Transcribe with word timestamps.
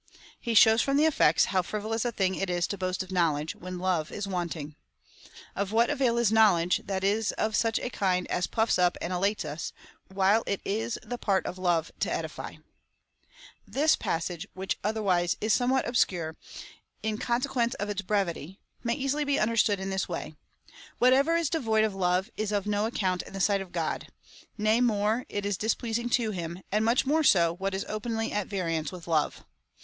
He 0.39 0.55
shows, 0.55 0.81
from 0.81 0.97
the 0.97 1.05
effects, 1.05 1.45
how 1.53 1.61
fri 1.61 1.79
volous 1.79 2.05
a 2.05 2.11
thing 2.11 2.33
it 2.33 2.49
is 2.49 2.65
to 2.65 2.75
boast 2.75 3.03
of 3.03 3.11
knowledge, 3.11 3.53
when 3.53 3.77
love 3.77 4.11
is 4.11 4.27
want 4.27 4.55
ing." 4.55 4.75
Of 5.55 5.71
what 5.71 5.91
avail 5.91 6.17
is 6.17 6.31
knowledge, 6.31 6.81
that 6.85 7.03
is 7.03 7.33
of 7.33 7.55
such 7.55 7.77
a 7.77 7.91
kind 7.91 8.25
as 8.31 8.47
puffs 8.47 8.79
us 8.79 8.83
up 8.83 8.97
and 8.99 9.13
elates 9.13 9.45
us, 9.45 9.73
while 10.07 10.43
it 10.47 10.59
is 10.65 10.97
the 11.03 11.19
part 11.19 11.45
of 11.45 11.59
love 11.59 11.91
to 11.99 12.11
edify?" 12.11 12.55
This 13.77 13.95
passage, 13.95 14.47
which 14.55 14.79
otherwise 14.83 15.37
is 15.39 15.53
somewhat 15.53 15.87
obscure, 15.87 16.35
in 17.03 17.19
con 17.19 17.39
CHAP. 17.41 17.51
VIII. 17.53 17.59
1. 17.61 17.69
FIRST 17.69 17.75
EPISTLE 17.75 17.75
TO 17.75 17.75
THE 17.75 17.75
CORINTHIANS. 17.75 17.75
273 17.75 17.75
sequence 17.75 17.75
of 17.83 17.89
its 17.89 18.01
brevity, 18.01 18.59
may 18.83 18.93
easily 18.95 19.23
be 19.23 19.39
understood 19.39 19.79
in 19.79 19.89
this 19.91 20.09
way 20.09 20.33
—""Whatever 20.97 21.35
is 21.35 21.51
devoid 21.51 21.83
of 21.83 21.93
love 21.93 22.31
is 22.35 22.51
of 22.51 22.65
no 22.65 22.87
account 22.87 23.21
in 23.21 23.33
the 23.33 23.39
sight 23.39 23.61
of 23.61 23.71
God; 23.71 24.07
nay 24.57 24.81
more, 24.81 25.25
it 25.29 25.45
is 25.45 25.57
displeasing 25.57 26.09
to 26.09 26.31
liim, 26.31 26.63
and 26.71 26.83
much 26.83 27.05
more 27.05 27.21
so 27.23 27.53
what 27.53 27.75
is 27.75 27.85
openly 27.87 28.31
at 28.31 28.47
variance 28.47 28.91
with 28.91 29.07
love. 29.07 29.45